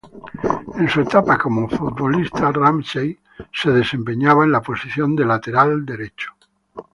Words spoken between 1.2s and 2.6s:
como futbolista,